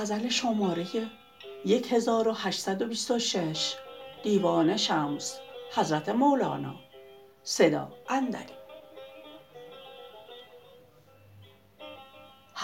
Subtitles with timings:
[0.00, 0.06] هر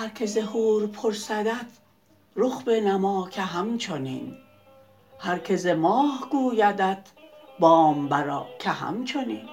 [0.08, 1.66] که ز حور پرسدت
[2.36, 4.36] رخ بنما که همچنین.
[5.18, 7.08] هر که ز ماه گویدت
[7.58, 9.48] بام برآ که همچنین.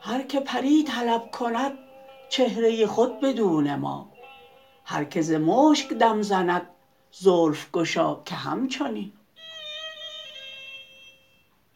[0.00, 1.72] هر که پری طلب کند
[2.28, 4.11] چهره خود بدو نما
[4.92, 6.68] هر که ز مشک دم زند
[7.12, 9.12] زلف گشا که همچنین.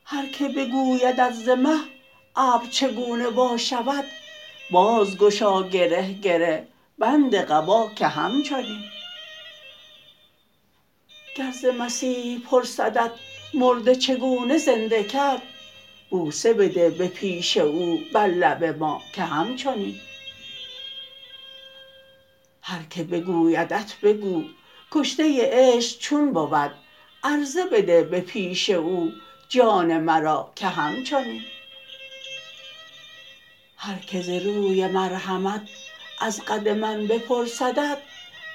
[0.04, 1.78] هر که بگویدت ز مه
[2.36, 4.04] ابر چگونه وا شود
[4.70, 6.66] بازگشا گره گره
[6.98, 8.84] بند قبا که همچنین.
[11.36, 13.10] گر ز مسیح پرسدت
[13.54, 15.42] مرده چگونه زنده کرد
[16.10, 20.00] بوسه بده به پیش او بر لب ما که همچنین.
[22.68, 24.45] هر که بگویدت بگو.
[24.92, 26.74] کشته عشق چون بود
[27.24, 29.12] عرضه بده به پیش او.
[29.48, 31.42] جان مرا که همچنین.
[33.76, 35.68] هر که ز روی مرحمت
[36.20, 37.98] از قد من بپرسدت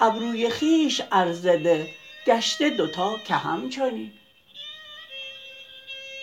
[0.02, 1.88] ابروی خویش عرضه ده.
[2.28, 4.12] گشته دوتا که همچنین.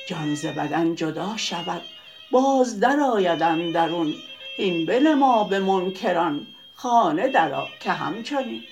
[0.07, 1.83] جان ز بدن جدا شود
[2.31, 4.15] باز درآید اندرون.
[4.57, 6.47] هین بنما به منکران
[6.81, 8.63] خانه درآ که همچنین.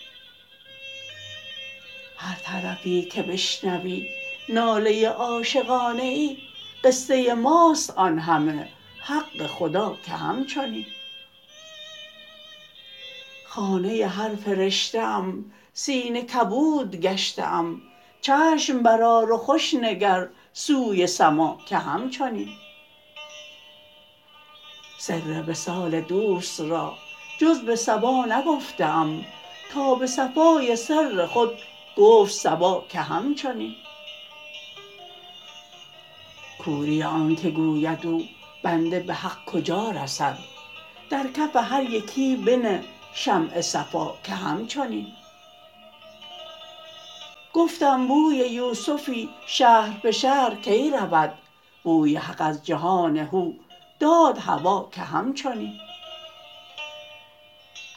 [2.16, 4.08] هر طرفی که بشنوی
[4.48, 6.38] ناله عاشقانه ای
[6.84, 8.68] قصه ماست آن همه
[9.00, 10.86] حق خدا که همچنین.
[13.46, 17.82] خانه هر فرشته ام سینه کبود گشته ام
[18.20, 22.48] چشم برآر و خوش نگر سوی سما که همچنین.
[24.98, 27.05] سر وصال دوست را
[27.38, 29.24] جز به صبا نگفته ام
[29.72, 31.50] تا به صفای سر خود
[31.96, 33.74] گفت صبا که همچنین
[36.58, 38.22] کوری آنک گوید او
[38.62, 40.38] بنده به حق کجا رسد
[41.10, 45.06] در کف هر یکی بنه شمع صفا که همچنین
[47.52, 51.32] گفتم بوی یوسفی شهر به شهر کی رود
[51.82, 53.52] بوی حق از جهان هو
[54.00, 55.72] داد هوا که همچنین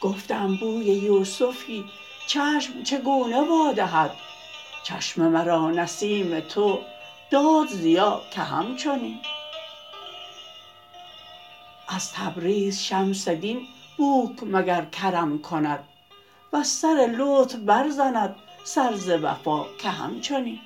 [0.00, 1.84] گفتم بوی یوسفی
[2.26, 4.10] چشم چگونه وا دهد
[4.82, 6.78] چشم مرا نسیم تو
[7.30, 9.18] داد ضیا که همچنین.
[11.88, 13.66] از تبریز شمس دین
[13.96, 15.84] بوک مگر کرم کند
[16.52, 20.60] وز سر لطف برزند سر ز وفا که همچنین.